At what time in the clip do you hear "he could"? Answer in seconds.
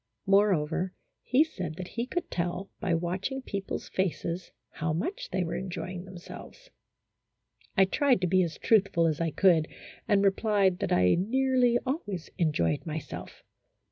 1.89-2.31